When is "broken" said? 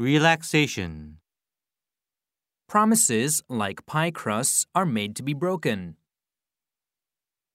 5.34-5.96